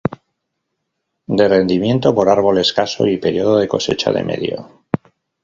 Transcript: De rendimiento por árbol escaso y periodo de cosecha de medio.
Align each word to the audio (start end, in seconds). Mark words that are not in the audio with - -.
De 1.37 1.47
rendimiento 1.47 2.15
por 2.15 2.27
árbol 2.29 2.57
escaso 2.57 3.05
y 3.05 3.17
periodo 3.17 3.57
de 3.57 3.67
cosecha 3.67 4.11
de 4.11 4.23
medio. 4.23 4.81